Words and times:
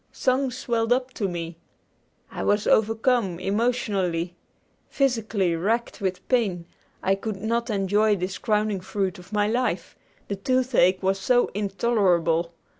Songs 0.11 0.57
swelled 0.57 0.91
up 0.91 1.13
to 1.13 1.27
me. 1.27 1.57
I 2.31 2.41
was 2.41 2.65
overcome, 2.65 3.39
emotionally. 3.39 4.35
Physically 4.89 5.55
racked 5.55 6.01
with 6.01 6.27
pain, 6.27 6.65
I 7.03 7.13
could 7.13 7.35
not 7.35 7.69
enjoy 7.69 8.15
this 8.15 8.39
crowning 8.39 8.79
fruit 8.81 9.19
of 9.19 9.31
my 9.31 9.47
life, 9.47 9.95
the 10.27 10.35
toothache 10.35 11.03
was 11.03 11.19
so 11.19 11.51
intolerable. 11.53 12.51